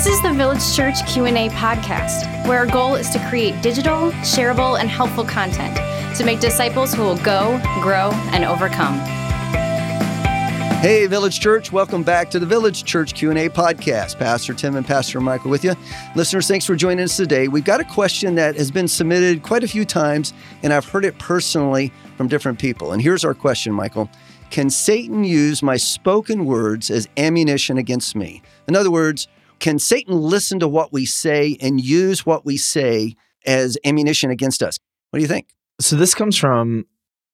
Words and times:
This 0.00 0.14
is 0.14 0.22
the 0.22 0.32
Village 0.32 0.74
Church 0.74 1.06
Q&A 1.06 1.50
podcast, 1.50 2.46
where 2.48 2.60
our 2.60 2.66
goal 2.66 2.94
is 2.94 3.10
to 3.10 3.18
create 3.28 3.60
digital, 3.60 4.10
shareable, 4.22 4.80
and 4.80 4.88
helpful 4.88 5.24
content 5.24 5.76
to 6.16 6.24
make 6.24 6.40
disciples 6.40 6.94
who 6.94 7.02
will 7.02 7.18
go, 7.18 7.60
grow, 7.82 8.10
and 8.32 8.42
overcome. 8.46 8.98
Hey, 10.80 11.06
Village 11.06 11.38
Church, 11.38 11.70
welcome 11.70 12.02
back 12.02 12.30
to 12.30 12.38
the 12.38 12.46
Village 12.46 12.84
Church 12.84 13.12
Q&A 13.12 13.50
podcast. 13.50 14.18
Pastor 14.18 14.54
Tim 14.54 14.76
and 14.76 14.86
Pastor 14.86 15.20
Michael 15.20 15.50
with 15.50 15.64
you. 15.64 15.74
Listeners, 16.16 16.48
thanks 16.48 16.64
for 16.64 16.74
joining 16.74 17.04
us 17.04 17.18
today. 17.18 17.48
We've 17.48 17.62
got 17.62 17.80
a 17.80 17.84
question 17.84 18.36
that 18.36 18.56
has 18.56 18.70
been 18.70 18.88
submitted 18.88 19.42
quite 19.42 19.64
a 19.64 19.68
few 19.68 19.84
times, 19.84 20.32
and 20.62 20.72
I've 20.72 20.86
heard 20.86 21.04
it 21.04 21.18
personally 21.18 21.92
from 22.16 22.26
different 22.26 22.58
people. 22.58 22.92
And 22.92 23.02
here's 23.02 23.22
our 23.22 23.34
question, 23.34 23.74
Michael. 23.74 24.08
Can 24.48 24.70
Satan 24.70 25.24
use 25.24 25.62
my 25.62 25.76
spoken 25.76 26.46
words 26.46 26.90
as 26.90 27.06
ammunition 27.18 27.76
against 27.76 28.16
me? 28.16 28.40
In 28.66 28.74
other 28.74 28.90
words, 28.90 29.28
can 29.60 29.78
Satan 29.78 30.14
listen 30.14 30.58
to 30.60 30.68
what 30.68 30.92
we 30.92 31.06
say 31.06 31.56
and 31.60 31.80
use 31.80 32.26
what 32.26 32.44
we 32.44 32.56
say 32.56 33.14
as 33.46 33.78
ammunition 33.84 34.30
against 34.30 34.62
us? 34.62 34.78
What 35.10 35.18
do 35.18 35.22
you 35.22 35.28
think? 35.28 35.48
So 35.80 35.96
this 35.96 36.14
comes 36.14 36.36
from 36.36 36.86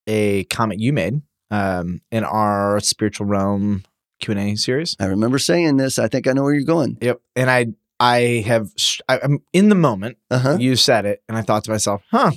a 0.07 0.45
comment 0.45 0.81
you 0.81 0.93
made 0.93 1.23
um, 1.51 2.01
in 2.11 2.25
our 2.25 2.81
spiritual 2.81 3.27
realm 3.27 3.85
Q 4.21 4.33
and 4.33 4.41
A 4.41 4.57
series. 4.57 4.97
I 4.99 5.07
remember 5.07 5.39
saying 5.39 5.77
this. 5.77 5.99
I 5.99 6.09
think 6.09 6.27
I 6.27 6.33
know 6.33 6.43
where 6.43 6.55
you're 6.55 6.65
going. 6.65 6.99
Yep, 7.01 7.21
and 7.35 7.51
I 7.51 7.67
I 7.99 8.45
have 8.47 8.71
I, 9.09 9.19
am 9.19 9.43
in 9.53 9.69
the 9.69 9.75
moment. 9.75 10.19
Uh-huh. 10.31 10.57
You 10.59 10.77
said 10.77 11.07
it, 11.07 11.23
and 11.29 11.37
I 11.37 11.43
thought 11.43 11.65
to 11.65 11.71
myself, 11.71 12.03
huh. 12.11 12.33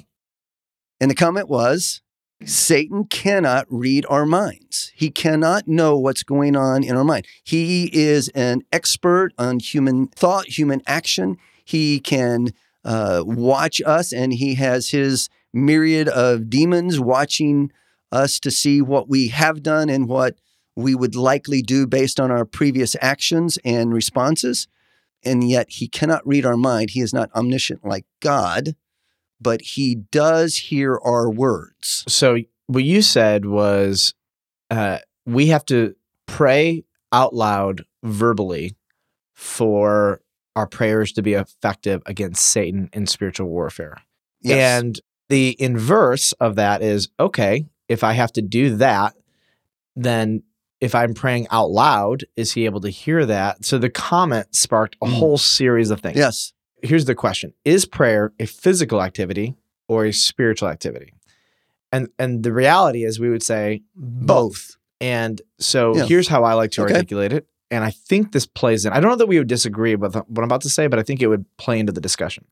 And 1.02 1.10
the 1.10 1.16
comment 1.16 1.48
was 1.48 2.02
Satan 2.46 3.04
cannot 3.06 3.66
read 3.70 4.06
our 4.10 4.26
minds. 4.26 4.92
He 4.96 5.10
cannot 5.12 5.68
know 5.68 5.98
what's 5.98 6.24
going 6.24 6.56
on 6.56 6.84
in 6.84 6.96
our 6.96 7.04
mind. 7.04 7.28
He 7.44 7.90
is 7.94 8.30
an 8.30 8.62
expert 8.72 9.34
on 9.38 9.60
human 9.60 10.08
thought, 10.08 10.58
human 10.58 10.82
action. 10.88 11.38
He 11.66 12.00
can 12.00 12.50
uh, 12.86 13.24
watch 13.26 13.82
us, 13.86 14.14
and 14.14 14.34
he 14.34 14.56
has 14.56 14.90
his 14.90 15.30
myriad 15.54 16.08
of 16.08 16.50
demons 16.50 17.00
watching 17.00 17.72
us 18.12 18.40
to 18.40 18.52
see 18.52 18.82
what 18.82 19.10
we 19.10 19.28
have 19.28 19.62
done 19.62 19.90
and 19.90 20.08
what 20.08 20.40
we 20.76 20.96
would 20.96 21.16
likely 21.16 21.62
do 21.62 21.86
based 21.86 22.20
on 22.20 22.32
our 22.32 22.46
previous 22.46 22.96
actions 23.02 23.60
and 23.66 23.94
responses. 23.94 24.68
And 25.24 25.48
yet, 25.50 25.70
he 25.72 25.90
cannot 25.90 26.26
read 26.26 26.46
our 26.46 26.56
mind. 26.56 26.92
He 26.92 27.02
is 27.02 27.14
not 27.14 27.30
omniscient 27.36 27.86
like 27.86 28.06
God 28.22 28.76
but 29.42 29.62
he 29.62 29.96
does 29.96 30.56
hear 30.56 30.98
our 31.04 31.30
words. 31.30 32.04
So 32.08 32.38
what 32.68 32.84
you 32.84 33.02
said 33.02 33.46
was 33.46 34.14
uh, 34.70 35.00
we 35.26 35.48
have 35.48 35.66
to 35.66 35.96
pray 36.28 36.84
out 37.12 37.34
loud 37.34 37.84
verbally 38.04 38.76
for 39.34 40.22
our 40.56 40.68
prayers 40.68 41.12
to 41.14 41.22
be 41.22 41.34
effective 41.34 42.02
against 42.06 42.44
Satan 42.46 42.90
in 42.94 43.08
spiritual 43.08 43.48
warfare. 43.48 43.98
Yes. 44.42 44.82
And 44.82 45.00
the 45.30 45.56
inverse 45.60 46.34
of 46.34 46.56
that 46.56 46.82
is 46.82 47.10
okay, 47.20 47.66
if 47.88 48.04
I 48.04 48.14
have 48.14 48.32
to 48.34 48.42
do 48.42 48.76
that, 48.78 49.16
then 49.96 50.44
if 50.82 50.96
I'm 50.96 51.14
praying 51.14 51.48
out 51.52 51.70
loud, 51.72 52.24
is 52.36 52.54
he 52.54 52.66
able 52.66 52.82
to 52.82 52.90
hear 52.90 53.26
that? 53.26 53.66
So 53.66 53.78
the 53.78 53.90
comment 53.90 54.56
sparked 54.56 54.96
a 55.02 55.06
Mm. 55.08 55.14
whole 55.14 55.38
series 55.38 55.90
of 55.92 56.00
things. 56.02 56.18
yes. 56.18 56.54
Here's 56.82 57.06
the 57.06 57.16
question 57.16 57.54
Is 57.66 57.86
prayer 57.86 58.32
a 58.40 58.46
physical 58.46 59.02
activity 59.02 59.56
or 59.88 60.06
a 60.06 60.12
spiritual 60.14 60.70
activity? 60.70 61.14
And 61.92 62.10
and 62.20 62.44
the 62.44 62.54
reality 62.54 63.04
is 63.04 63.20
we 63.20 63.30
would 63.30 63.44
say 63.44 63.82
both. 63.96 64.78
And 65.02 65.42
so 65.60 65.96
Yeah. 65.96 66.06
here's 66.06 66.28
how 66.28 66.44
I 66.44 66.54
like 66.54 66.72
to 66.72 66.84
Okay. 66.84 66.94
articulate 66.94 67.34
it. 67.34 67.48
And 67.72 67.84
I 67.84 67.92
think 67.92 68.32
this 68.32 68.46
plays 68.46 68.86
in. 68.86 68.94
I 68.94 69.00
don't 69.00 69.10
know 69.12 69.18
that 69.18 69.28
we 69.28 69.38
would 69.38 69.48
disagree 69.48 69.96
with 69.96 70.16
what 70.16 70.26
I'm 70.38 70.44
about 70.44 70.62
to 70.62 70.70
say, 70.70 70.88
but 70.88 71.00
I 71.00 71.04
think 71.04 71.22
it 71.22 71.28
would 71.28 71.46
play 71.58 71.80
into 71.80 71.92
the 71.92 72.02
discussion. 72.02 72.46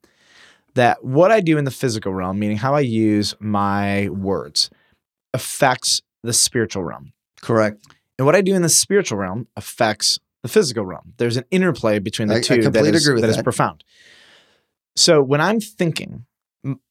That 0.75 1.03
what 1.03 1.31
I 1.31 1.39
do 1.41 1.57
in 1.57 1.65
the 1.65 1.71
physical 1.71 2.13
realm, 2.13 2.37
meaning 2.39 2.57
how 2.57 2.75
I 2.75 2.81
use 2.81 3.33
my 3.39 4.09
words, 4.09 4.69
affects 5.33 6.01
the 6.23 6.33
spiritual 6.33 6.83
realm. 6.83 7.13
Correct. 7.41 7.83
And 8.17 8.25
what 8.25 8.35
I 8.35 8.41
do 8.41 8.53
in 8.55 8.61
the 8.61 8.69
spiritual 8.69 9.17
realm 9.17 9.47
affects 9.55 10.19
the 10.43 10.47
physical 10.47 10.85
realm. 10.85 11.13
There's 11.17 11.37
an 11.37 11.45
interplay 11.51 11.99
between 11.99 12.27
the 12.27 12.35
I- 12.35 12.37
I 12.37 12.41
two 12.41 12.55
that 12.57 12.63
completely 12.63 12.97
is, 12.97 13.07
with 13.09 13.21
that 13.21 13.29
is 13.29 13.37
profound. 13.41 13.83
So 14.97 15.21
when 15.21 15.39
I'm 15.41 15.59
thinking, 15.59 16.25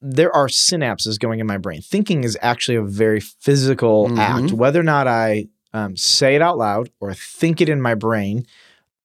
there 0.01 0.35
are 0.35 0.47
synapses 0.47 1.19
going 1.19 1.41
in 1.41 1.47
my 1.47 1.59
brain. 1.59 1.83
Thinking 1.83 2.25
is 2.25 2.39
actually 2.41 2.77
a 2.77 2.83
very 2.83 3.21
physical 3.21 4.09
Mhm. 4.09 4.19
act. 4.19 4.53
Whether 4.53 4.81
or 4.81 4.85
not 4.85 5.07
I 5.09 5.49
um, 5.75 5.95
say 5.97 6.35
it 6.35 6.41
out 6.41 6.57
loud 6.57 6.89
or 7.01 7.13
think 7.13 7.61
it 7.61 7.69
in 7.69 7.83
my 7.83 7.95
brain, 7.95 8.47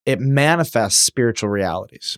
it 0.05 0.21
manifests 0.21 0.99
spiritual 1.01 1.49
realities. 1.49 2.17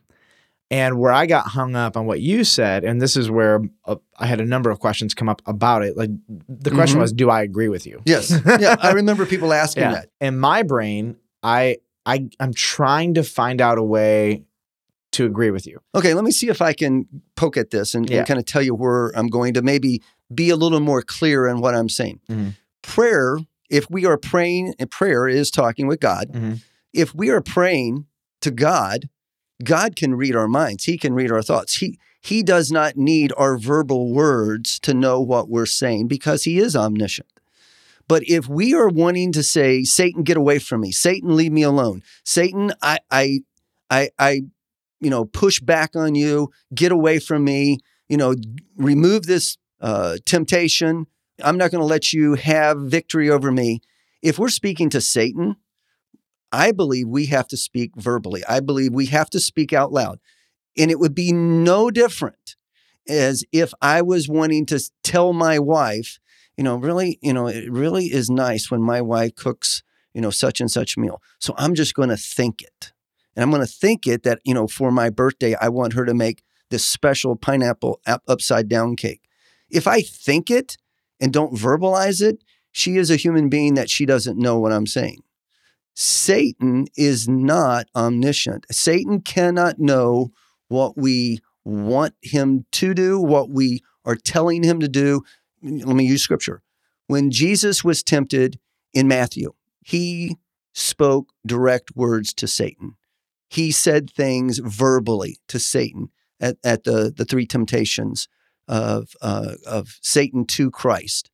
And 0.70 1.00
where 1.00 1.12
I 1.12 1.26
got 1.26 1.48
hung 1.48 1.76
up 1.76 1.98
on 1.98 2.06
what 2.06 2.20
you 2.22 2.44
said, 2.44 2.84
and 2.84 3.02
this 3.02 3.16
is 3.18 3.32
where 3.32 3.62
uh, 3.86 3.96
I 4.20 4.28
had 4.28 4.40
a 4.42 4.46
number 4.46 4.70
of 4.70 4.80
questions 4.80 5.14
come 5.16 5.30
up 5.30 5.42
about 5.48 5.82
it. 5.84 5.98
Like 5.98 6.12
the 6.48 6.70
question 6.72 6.98
Mhm. 6.98 7.02
was, 7.02 7.14
do 7.14 7.30
I 7.32 7.42
agree 7.42 7.68
with 7.70 7.88
you? 7.88 8.02
Yes. 8.06 8.30
Yeah. 8.60 8.76
I 8.80 8.92
remember 8.92 9.26
people 9.26 9.54
asking 9.64 9.84
Yeah. 9.84 9.92
that. 9.94 10.10
In 10.22 10.38
my 10.38 10.62
brain, 10.64 11.16
I 11.42 11.78
I 12.06 12.28
I'm 12.40 12.54
trying 12.54 13.14
to 13.16 13.24
find 13.24 13.62
out 13.62 13.78
a 13.80 13.84
way 13.84 14.44
to 15.14 15.26
agree 15.26 15.52
with 15.52 15.66
you. 15.66 15.80
Okay. 15.96 16.14
Let 16.14 16.24
me 16.24 16.32
see 16.32 16.50
if 16.50 16.62
I 16.62 16.74
can 16.74 17.08
poke 17.36 17.58
at 17.58 17.70
this 17.72 17.94
and, 17.96 18.10
Yeah. 18.10 18.20
and 18.20 18.28
kind 18.28 18.40
of 18.40 18.46
tell 18.46 18.62
you 18.62 18.76
where 18.76 19.12
I'm 19.18 19.28
going 19.28 19.54
to 19.56 19.62
maybe 19.62 20.02
be 20.34 20.50
a 20.50 20.56
little 20.56 20.80
more 20.80 21.02
clear 21.02 21.48
in 21.48 21.60
what 21.62 21.76
I'm 21.76 21.90
saying. 21.90 22.20
Mhm. 22.30 22.56
Prayer, 22.82 23.38
if 23.70 23.90
we 23.90 24.06
are 24.06 24.18
praying, 24.18 24.76
and 24.80 24.90
prayer 24.92 25.28
is 25.28 25.50
talking 25.52 25.88
with 25.88 26.00
God. 26.00 26.30
Mhm. 26.34 26.62
If 26.94 27.16
we 27.16 27.30
are 27.30 27.42
praying 27.42 28.06
to 28.42 28.52
God, 28.52 29.10
God 29.64 29.96
can 29.96 30.16
read 30.16 30.36
our 30.36 30.48
minds. 30.48 30.84
He 30.86 30.98
can 30.98 31.14
read 31.14 31.32
our 31.32 31.42
thoughts. 31.42 31.78
He 31.78 31.98
he 32.26 32.42
does 32.42 32.72
not 32.72 32.96
need 32.96 33.34
our 33.36 33.58
verbal 33.58 34.14
words 34.14 34.80
to 34.80 34.94
know 34.94 35.20
what 35.20 35.50
we're 35.50 35.66
saying 35.66 36.08
because 36.08 36.44
he 36.46 36.58
is 36.58 36.74
omniscient. 36.74 37.28
But 38.08 38.24
if 38.30 38.48
we 38.48 38.74
are 38.74 38.88
wanting 38.88 39.34
to 39.34 39.44
say, 39.44 39.84
Satan, 39.84 40.24
get 40.24 40.38
away 40.38 40.60
from 40.60 40.80
me, 40.82 40.92
Satan, 40.94 41.36
leave 41.36 41.52
me 41.52 41.64
alone, 41.64 42.02
Satan, 42.24 42.72
I 42.82 43.00
I 43.12 43.40
I 43.90 44.10
I 44.18 44.42
you 45.04 45.10
know, 45.10 45.26
push 45.26 45.60
back 45.60 45.96
on 45.96 46.16
you, 46.16 46.50
get 46.74 46.92
away 46.92 47.20
from 47.20 47.44
me, 47.44 47.80
you 48.08 48.18
know, 48.18 48.36
remove 48.78 49.24
this 49.24 49.58
uh, 49.82 50.18
temptation. 50.26 51.08
I'm 51.44 51.58
not 51.58 51.72
going 51.72 51.82
to 51.82 51.86
let 51.86 52.14
you 52.14 52.36
have 52.36 52.78
victory 52.80 53.30
over 53.30 53.52
me. 53.52 53.82
If 54.22 54.40
we're 54.40 54.50
speaking 54.50 54.90
to 54.92 55.02
Satan, 55.02 55.58
I 56.52 56.72
believe 56.72 57.08
we 57.08 57.26
have 57.28 57.48
to 57.50 57.58
speak 57.58 57.92
verbally. 57.98 58.44
I 58.48 58.62
believe 58.62 58.94
we 58.94 59.08
have 59.08 59.30
to 59.32 59.40
speak 59.40 59.74
out 59.74 59.92
loud. 59.92 60.20
And 60.78 60.90
it 60.90 61.00
would 61.00 61.14
be 61.14 61.34
no 61.34 61.92
different 61.92 62.56
as 63.10 63.44
if 63.52 63.74
I 63.82 64.02
was 64.02 64.30
wanting 64.30 64.66
to 64.68 64.80
tell 65.04 65.34
my 65.34 65.60
wife, 65.60 66.20
you 66.56 66.64
know, 66.64 66.78
really, 66.78 67.20
you 67.22 67.34
know, 67.34 67.48
it 67.48 67.70
really 67.70 68.06
is 68.06 68.30
nice 68.30 68.72
when 68.72 68.82
my 68.82 69.02
wife 69.02 69.36
cooks, 69.36 69.84
you 70.14 70.22
know, 70.22 70.30
such 70.30 70.62
and 70.62 70.72
such 70.72 70.98
meal. 70.98 71.22
So 71.40 71.54
I'm 71.58 71.76
just 71.76 71.94
going 71.94 72.10
to 72.10 72.18
think 72.18 72.62
it. 72.62 72.93
And 73.36 73.44
I'm 73.44 73.50
going 73.50 73.66
to 73.66 73.72
think 73.72 74.06
it 74.08 74.24
that, 74.24 74.40
you 74.44 74.54
know, 74.54 74.68
for 74.68 74.92
my 74.92 75.10
birthday, 75.10 75.56
I 75.56 75.70
want 75.70 75.94
her 75.94 76.06
to 76.06 76.14
make 76.14 76.44
this 76.70 76.86
special 76.86 77.36
pineapple 77.36 78.00
up- 78.06 78.24
upside 78.28 78.68
down 78.70 78.96
cake. 78.96 79.22
If 79.70 79.88
I 79.88 80.02
think 80.02 80.52
it 80.52 80.78
and 81.20 81.34
don't 81.34 81.56
verbalize 81.56 82.22
it, 82.22 82.44
she 82.72 82.98
is 82.98 83.10
a 83.12 83.16
human 83.16 83.50
being 83.50 83.76
that 83.76 83.90
she 83.90 84.06
doesn't 84.06 84.38
know 84.38 84.60
what 84.60 84.72
I'm 84.72 84.88
saying. 84.88 85.24
Satan 85.96 86.88
is 86.98 87.28
not 87.28 87.88
omniscient. 87.96 88.66
Satan 88.72 89.22
cannot 89.22 89.80
know 89.80 90.32
what 90.68 90.98
we 90.98 91.40
want 91.64 92.16
him 92.22 92.66
to 92.72 92.94
do, 92.94 93.20
what 93.20 93.50
we 93.50 93.82
are 94.06 94.16
telling 94.16 94.64
him 94.64 94.80
to 94.80 94.88
do. 94.88 95.22
Let 95.62 95.96
me 95.96 96.06
use 96.06 96.22
scripture. 96.22 96.62
When 97.08 97.32
Jesus 97.32 97.84
was 97.84 98.04
tempted 98.04 98.60
in 98.94 99.08
Matthew, 99.08 99.54
he 99.82 100.38
spoke 100.74 101.30
direct 101.46 101.96
words 101.96 102.34
to 102.34 102.48
Satan. 102.48 102.96
He 103.54 103.72
said 103.72 104.10
things 104.10 104.58
verbally 104.60 105.38
to 105.50 105.60
Satan 105.60 106.10
at, 106.40 106.58
at 106.64 106.84
the, 106.86 107.14
the 107.16 107.24
three 107.26 107.46
temptations 107.46 108.28
of, 108.68 109.10
uh, 109.22 109.54
of 109.68 110.00
Satan 110.02 110.46
to 110.48 110.72
Christ. 110.72 111.30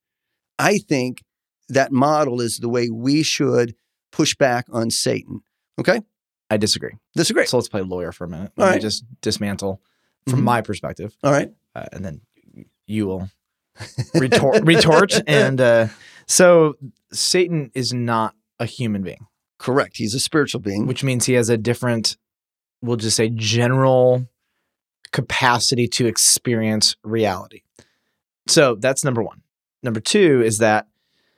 I 0.58 0.80
think 0.80 1.24
that 1.70 1.92
model 1.92 2.42
is 2.42 2.58
the 2.58 2.68
way 2.68 2.90
we 2.90 3.24
should 3.24 3.74
push 4.12 4.36
back 4.36 4.66
on 4.72 4.90
Satan. 4.90 5.42
Okay? 5.80 6.02
I 6.50 6.58
disagree. 6.58 6.94
Disagree. 7.16 7.46
So 7.46 7.56
let's 7.58 7.70
play 7.70 7.82
lawyer 7.82 8.12
for 8.12 8.26
a 8.26 8.28
minute. 8.28 8.52
All 8.58 8.66
Let 8.66 8.70
me 8.72 8.74
right. 8.74 8.82
just 8.82 9.06
dismantle 9.22 9.82
from 10.28 10.42
Mhm. 10.42 10.44
my 10.44 10.62
perspective, 10.62 11.16
All 11.24 11.32
right. 11.32 11.52
uh, 11.76 11.86
and 11.94 12.04
then 12.04 12.22
you 12.86 13.08
will 13.08 13.30
retort. 14.16 14.66
retort. 14.66 15.14
And 15.28 15.62
uh, 15.62 15.88
so 16.28 16.74
Satan 17.14 17.72
is 17.74 17.94
not 17.94 18.36
a 18.60 18.66
human 18.66 19.04
being, 19.04 19.26
Correct. 19.60 19.98
He's 19.98 20.16
a 20.16 20.20
spiritual 20.20 20.62
being. 20.62 20.88
which 20.88 21.04
means 21.04 21.26
he 21.26 21.34
has 21.34 21.50
a 21.50 21.58
different, 21.58 22.18
we'll 22.82 22.98
just 22.98 23.16
say, 23.16 23.30
general 23.30 24.28
capacity 25.12 25.88
to 25.88 26.08
experience 26.08 26.96
reality. 27.04 27.62
So 28.48 28.76
that's 28.76 29.04
number 29.04 29.22
one. 29.22 29.42
Number 29.84 30.00
two 30.00 30.42
is 30.44 30.58
that 30.58 30.88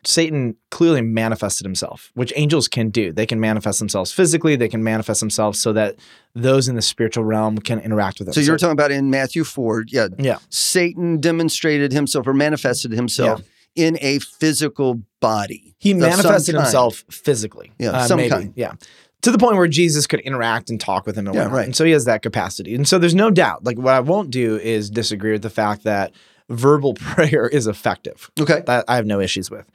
Satan 0.04 0.56
clearly 0.72 1.02
manifested 1.02 1.64
himself, 1.66 2.12
which 2.16 2.34
angels 2.36 2.68
can 2.68 2.90
do. 2.90 3.14
They 3.14 3.28
can 3.28 3.40
manifest 3.40 3.78
themselves 3.80 4.12
physically, 4.12 4.56
they 4.56 4.68
can 4.68 4.84
manifest 4.84 5.20
themselves 5.20 5.60
so 5.60 5.74
that 5.74 5.98
those 6.34 6.68
in 6.68 6.76
the 6.76 6.82
spiritual 6.82 7.24
realm 7.24 7.60
can 7.60 7.80
interact 7.80 8.20
with 8.20 8.28
them. 8.28 8.34
So 8.34 8.42
you're 8.42 8.58
talking 8.58 8.72
about 8.72 8.92
in 8.92 9.12
Matthew 9.12 9.44
4, 9.44 9.86
yeah. 9.88 10.08
Yeah. 10.18 10.40
Satan 10.50 11.20
demonstrated 11.20 11.92
himself 11.92 12.26
or 12.28 12.34
manifested 12.34 12.92
himself 12.92 13.44
in 13.76 13.98
a 14.02 14.20
physical 14.20 15.02
body. 15.22 15.76
he 15.80 15.94
manifested 15.94 16.56
himself 16.56 17.06
physically. 17.10 17.72
Yeah, 17.80 17.92
uh, 17.92 18.06
some 18.08 18.18
maybe. 18.18 18.30
kind. 18.30 18.54
Yeah. 18.58 18.74
To 19.22 19.32
the 19.32 19.38
point 19.38 19.56
where 19.56 19.68
Jesus 19.68 20.08
could 20.08 20.20
interact 20.22 20.70
and 20.72 20.82
talk 20.82 21.06
with 21.06 21.16
him 21.16 21.28
and 21.28 21.36
Yeah, 21.36 21.44
whatnot. 21.44 21.58
right. 21.58 21.66
And 21.66 21.76
so 21.76 21.86
he 21.86 21.92
has 21.92 22.06
that 22.06 22.24
capacity. 22.24 22.74
And 22.76 22.88
so 22.88 22.98
there's 22.98 23.14
no 23.16 23.30
doubt. 23.30 23.64
Like 23.64 23.78
what 23.78 23.94
I 23.94 24.00
won't 24.00 24.32
do 24.32 24.58
is 24.58 24.90
disagree 24.90 25.32
with 25.32 25.44
the 25.44 25.50
fact 25.52 25.84
that 25.84 26.12
verbal 26.50 26.94
prayer 27.00 27.48
is 27.48 27.68
effective. 27.68 28.32
Okay. 28.40 28.64
That 28.66 28.86
I 28.88 28.96
have 28.96 29.06
no 29.06 29.20
issues 29.20 29.52
with. 29.52 29.70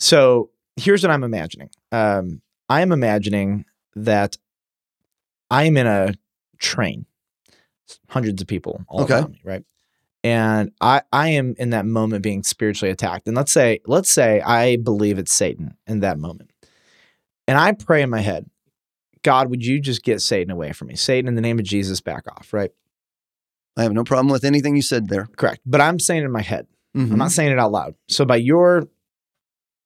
So 0.00 0.50
here's 0.76 1.02
what 1.02 1.10
I'm 1.12 1.24
imagining. 1.24 1.70
Um, 1.92 2.42
I 2.68 2.80
am 2.82 2.90
imagining 2.92 3.64
that 3.94 4.36
I 5.50 5.64
am 5.64 5.76
in 5.76 5.86
a 5.86 6.14
train, 6.58 7.06
hundreds 8.08 8.42
of 8.42 8.48
people 8.48 8.82
all 8.88 9.02
Okay. 9.02 9.14
around 9.14 9.32
me, 9.32 9.40
right? 9.44 9.62
And 10.24 10.72
I, 10.80 11.02
I 11.12 11.28
am 11.30 11.54
in 11.58 11.70
that 11.70 11.86
moment 11.86 12.22
being 12.22 12.42
spiritually 12.42 12.90
attacked. 12.90 13.28
And 13.28 13.36
let's 13.36 13.52
say, 13.52 13.80
let's 13.86 14.10
say 14.10 14.40
I 14.40 14.76
believe 14.76 15.18
it's 15.18 15.32
Satan 15.32 15.76
in 15.86 16.00
that 16.00 16.18
moment. 16.18 16.50
And 17.46 17.56
I 17.56 17.72
pray 17.72 18.02
in 18.02 18.10
my 18.10 18.20
head, 18.20 18.50
God, 19.22 19.48
would 19.50 19.64
you 19.64 19.80
just 19.80 20.02
get 20.02 20.20
Satan 20.20 20.50
away 20.50 20.72
from 20.72 20.88
me? 20.88 20.96
Satan, 20.96 21.28
in 21.28 21.34
the 21.34 21.40
name 21.40 21.58
of 21.58 21.64
Jesus, 21.64 22.00
back 22.00 22.24
off, 22.28 22.52
right? 22.52 22.70
I 23.76 23.82
have 23.84 23.92
no 23.92 24.04
problem 24.04 24.32
with 24.32 24.44
anything 24.44 24.74
you 24.74 24.82
said 24.82 25.08
there. 25.08 25.28
Correct. 25.36 25.60
But 25.64 25.80
I'm 25.80 26.00
saying 26.00 26.22
it 26.22 26.26
in 26.26 26.32
my 26.32 26.42
head. 26.42 26.66
Mhm. 26.96 27.12
I'm 27.12 27.18
not 27.18 27.32
saying 27.32 27.52
it 27.52 27.58
out 27.58 27.70
loud. 27.70 27.94
So 28.08 28.24
by 28.24 28.36
your 28.36 28.88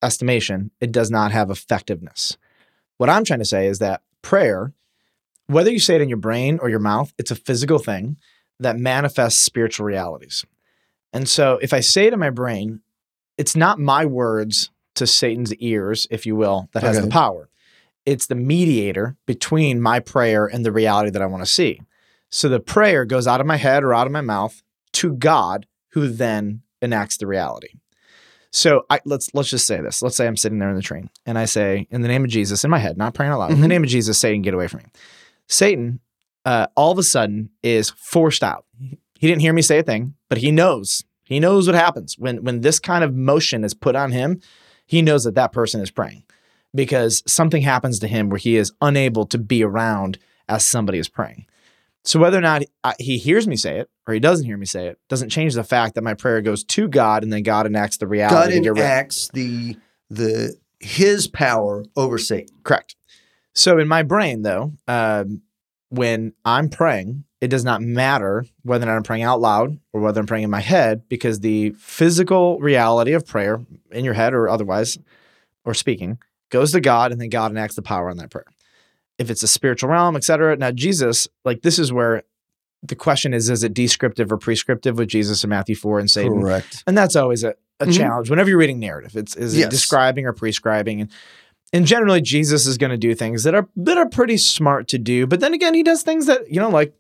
estimation, 0.03 0.71
it 0.81 0.93
does 0.93 1.11
not 1.11 1.31
have 1.33 1.51
effectiveness. 1.51 2.37
What 2.97 3.11
I'm 3.11 3.25
trying 3.25 3.41
to 3.41 3.45
say 3.45 3.67
is 3.67 3.79
that 3.81 4.03
prayer, 4.23 4.73
whether 5.47 5.71
you 5.71 5.79
say 5.79 5.97
it 5.97 6.01
in 6.01 6.09
your 6.09 6.19
brain 6.19 6.59
or 6.61 6.69
your 6.69 6.79
mouth, 6.79 7.13
it's 7.19 7.31
a 7.31 7.37
physical 7.37 7.79
thing 7.79 8.17
that 8.63 8.79
manifests 8.79 9.43
spiritual 9.43 9.87
realities. 9.87 10.45
And 11.13 11.29
so 11.29 11.59
if 11.63 11.73
I 11.73 11.81
say 11.81 12.11
to 12.11 12.17
my 12.17 12.31
brain, 12.31 12.81
it's 13.39 13.55
not 13.57 13.79
my 13.79 14.07
words 14.07 14.71
to 14.95 15.07
Satan's 15.07 15.55
ears, 15.57 16.07
if 16.11 16.27
you 16.27 16.37
will, 16.37 16.69
that 16.73 16.83
has 16.83 16.97
Okay. 16.97 17.07
the 17.07 17.11
power. 17.11 17.49
It's 18.05 18.27
the 18.27 18.35
mediator 18.35 19.17
between 19.27 19.81
my 19.81 20.01
prayer 20.01 20.47
and 20.47 20.65
the 20.65 20.73
reality 20.73 21.11
that 21.11 21.23
I 21.23 21.27
want 21.27 21.43
to 21.45 21.51
see. 21.51 21.81
So 22.31 22.49
the 22.49 22.61
prayer 22.61 23.05
goes 23.05 23.27
out 23.27 23.41
of 23.41 23.47
my 23.47 23.57
head 23.57 23.85
or 23.85 23.95
out 23.95 24.07
of 24.07 24.13
my 24.13 24.21
mouth 24.23 24.63
to 24.95 25.13
God, 25.15 25.67
who 25.91 26.09
then 26.09 26.63
enacts 26.81 27.17
the 27.19 27.27
reality. 27.27 27.69
So 28.51 28.85
I, 28.91 29.01
let's 29.07 29.33
let's 29.35 29.49
just 29.51 29.67
say 29.67 29.81
this. 29.81 30.03
Let's 30.03 30.17
say 30.17 30.27
I'm 30.27 30.37
sitting 30.37 30.59
there 30.59 30.69
in 30.69 30.77
the 30.77 30.83
train 30.83 31.09
and 31.25 31.39
I 31.39 31.47
say, 31.47 31.87
"In 31.91 32.03
the 32.03 32.09
name 32.09 32.25
of 32.25 32.31
Jesus," 32.31 32.65
in 32.65 32.71
my 32.71 32.79
head, 32.79 32.99
not 32.99 33.15
praying 33.15 33.33
out 33.33 33.39
loud. 33.39 33.51
In 33.53 33.61
the 33.61 33.67
Mhm. 33.67 33.71
name 33.71 33.85
of 33.85 33.89
Jesus, 33.89 34.19
Satan, 34.19 34.43
get 34.43 34.53
away 34.53 34.69
from 34.69 34.79
me. 34.81 34.87
Satan, 35.49 36.01
uh, 36.45 36.67
all 36.77 36.93
of 36.93 36.99
a 36.99 37.03
sudden, 37.03 37.51
is 37.63 37.91
forced 37.91 38.43
out. 38.43 38.65
He 39.19 39.29
didn't 39.29 39.43
hear 39.43 39.53
me 39.53 39.63
say 39.63 39.79
a 39.79 39.83
thing, 39.83 40.15
but 40.29 40.39
he 40.39 40.51
knows. 40.51 41.05
He 41.25 41.41
knows 41.41 41.67
what 41.67 41.75
happens 41.77 42.19
when 42.19 42.43
when 42.45 42.61
this 42.61 42.79
kind 42.79 43.05
of 43.05 43.15
motion 43.15 43.65
is 43.65 43.75
put 43.75 43.97
on 43.97 44.13
him. 44.13 44.41
He 44.87 45.01
knows 45.01 45.25
that 45.25 45.35
that 45.37 45.53
person 45.53 45.81
is 45.81 45.91
praying 45.91 46.25
because 46.75 47.23
something 47.27 47.63
happens 47.63 47.99
to 48.01 48.09
him 48.09 48.29
where 48.29 48.39
he 48.39 48.57
is 48.57 48.73
unable 48.81 49.27
to 49.27 49.39
be 49.39 49.63
around 49.63 50.19
as 50.49 50.67
somebody 50.67 50.99
is 50.99 51.09
praying. 51.09 51.47
So 52.05 52.19
whether 52.19 52.37
or 52.37 52.43
not 52.43 52.63
he 52.99 53.17
hears 53.17 53.47
me 53.47 53.57
say 53.57 53.79
it 53.79 53.91
or 54.07 54.15
he 54.15 54.21
doesn't 54.21 54.45
hear 54.45 54.57
me 54.57 54.67
say 54.67 54.89
it 54.89 54.99
doesn't 55.09 55.29
change 55.29 55.55
the 55.55 55.65
fact 55.65 55.95
that 55.95 56.03
my 56.03 56.15
prayer 56.15 56.41
goes 56.41 56.65
to 56.65 56.89
God 56.89 57.23
and 57.23 57.33
then 57.33 57.45
God 57.45 57.65
enacts 57.65 57.99
the 57.99 58.07
God 58.07 58.11
reality. 58.11 58.69
rid- 58.69 58.79
enacts 58.79 59.29
the 59.33 59.77
the 60.11 60.57
his 60.81 61.29
power 61.29 61.85
over 61.97 62.19
Satan. 62.19 62.57
Correct. 62.65 62.97
So 63.55 63.79
in 63.79 63.87
my 63.87 64.03
brain, 64.03 64.43
though, 64.43 64.73
um, 64.89 65.43
when 65.93 66.33
I'm 66.45 66.71
praying, 66.71 67.25
it 67.43 67.49
does 67.49 67.65
not 67.65 67.83
matter 67.83 68.47
whether 68.63 68.85
or 68.85 68.87
not 68.87 68.97
I'm 68.97 69.03
praying 69.03 69.25
out 69.25 69.41
loud 69.41 69.79
or 69.93 70.01
whether 70.01 70.19
I'm 70.21 70.27
praying 70.27 70.45
in 70.45 70.51
my 70.51 70.61
head 70.61 71.07
because 71.09 71.41
the 71.41 71.71
physical 71.79 72.59
reality 72.61 73.13
of 73.13 73.27
prayer 73.27 73.61
in 73.91 74.03
your 74.05 74.15
head 74.15 74.33
or 74.33 74.49
otherwise 74.49 74.99
or 75.67 75.75
speaking 75.75 76.19
goes 76.51 76.73
to 76.73 76.81
God 76.81 77.13
and 77.13 77.21
then 77.21 77.29
God 77.29 77.51
enacts 77.51 77.75
the 77.77 77.83
power 77.83 78.09
on 78.09 78.17
that 78.17 78.31
prayer. 78.31 78.47
If 79.19 79.29
it's 79.29 79.43
a 79.43 79.49
spiritual 79.49 79.91
realm, 79.91 80.17
etc. 80.17 80.57
Now 80.57 80.71
Jesus, 80.71 81.29
like 81.45 81.61
this 81.61 81.79
is 81.79 81.93
where 81.93 82.23
the 82.83 82.97
question 82.97 83.35
is: 83.35 83.51
Is 83.51 83.63
it 83.63 83.75
descriptive 83.75 84.33
or 84.33 84.39
prescriptive 84.39 84.97
with 84.99 85.09
Jesus 85.09 85.45
in 85.45 85.51
Matthew 85.51 85.75
four 85.77 85.99
and 86.01 86.11
Satan? 86.11 86.41
Correct. 86.43 86.83
And 86.87 86.97
that's 86.97 87.15
always 87.17 87.45
a, 87.45 87.55
a 87.81 87.87
Mhm. 87.87 87.97
challenge 87.97 88.31
whenever 88.31 88.49
you're 88.49 88.59
reading 88.59 88.81
narrative. 88.81 89.15
It's 89.15 89.37
is 89.37 89.57
Yes. 89.57 89.67
it 89.67 89.71
describing 89.71 90.27
or 90.27 90.33
prescribing? 90.33 91.03
And 91.03 91.11
and 91.73 91.87
generally 91.87 92.21
Jesus 92.21 92.67
is 92.67 92.77
going 92.79 92.91
to 92.91 92.97
do 92.99 93.15
things 93.15 93.45
that 93.45 93.55
are 93.55 93.69
that 93.77 93.99
are 93.99 94.09
pretty 94.09 94.37
smart 94.37 94.89
to 94.89 94.99
do. 94.99 95.27
But 95.27 95.41
then 95.41 95.55
again, 95.55 95.75
he 95.75 95.83
does 95.83 96.03
things 96.03 96.27
that, 96.27 96.51
you 96.51 96.61
know, 96.61 96.71
like 96.71 96.95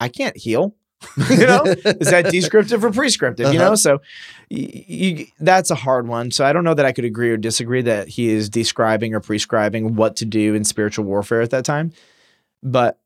I 0.00 0.08
can't 0.08 0.36
heal. 0.36 0.74
you 1.30 1.46
know? 1.46 1.62
Is 1.64 2.10
that 2.10 2.28
descriptive 2.30 2.82
or 2.82 2.90
prescriptive? 2.90 3.52
You 3.52 3.60
Uh-huh. 3.60 3.68
know, 3.70 3.74
so 3.74 4.00
y- 4.50 4.84
y- 4.88 5.26
that's 5.38 5.70
a 5.70 5.74
hard 5.74 6.08
one. 6.08 6.30
So 6.30 6.44
I 6.44 6.52
don't 6.54 6.64
know 6.64 6.72
that 6.74 6.86
I 6.86 6.92
could 6.92 7.04
agree 7.04 7.30
or 7.30 7.36
disagree 7.36 7.82
that 7.82 8.08
he 8.08 8.28
is 8.30 8.48
describing 8.48 9.14
or 9.14 9.20
prescribing 9.20 9.94
what 9.94 10.16
to 10.16 10.24
do 10.24 10.54
in 10.54 10.64
spiritual 10.64 11.04
warfare 11.04 11.42
at 11.42 11.50
that 11.50 11.66
time. 11.66 11.92
But 12.62 12.98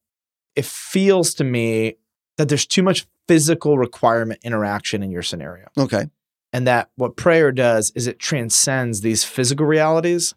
it 0.54 0.64
feels 0.64 1.34
to 1.34 1.44
me 1.44 1.96
that 2.38 2.48
there's 2.48 2.64
too 2.64 2.82
much 2.84 3.06
physical 3.26 3.76
requirement 3.76 4.40
interaction 4.44 5.02
in 5.02 5.10
your 5.10 5.22
scenario 5.22 5.66
Okay. 5.76 6.06
and 6.52 6.66
that 6.66 6.90
what 6.96 7.16
prayer 7.16 7.52
does 7.52 7.92
is 7.94 8.06
it 8.06 8.18
transcends 8.18 9.00
these 9.02 9.22
physical 9.24 9.66
realities 9.66 10.34